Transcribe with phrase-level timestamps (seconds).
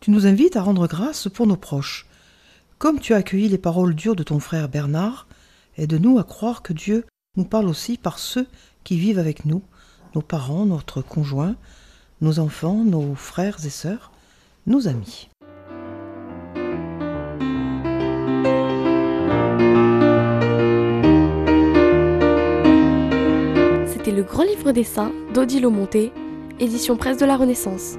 [0.00, 2.06] tu nous invites à rendre grâce pour nos proches.
[2.78, 5.26] Comme tu as accueilli les paroles dures de ton frère Bernard,
[5.76, 7.04] aide-nous à croire que Dieu
[7.36, 8.46] nous parle aussi par ceux
[8.84, 9.62] qui vivent avec nous,
[10.14, 11.56] nos parents, notre conjoint,
[12.20, 14.12] nos enfants, nos frères et sœurs,
[14.66, 15.28] nos amis.
[24.18, 26.10] Le grand livre des saints d'Odile Monté,
[26.58, 27.98] édition presse de la Renaissance.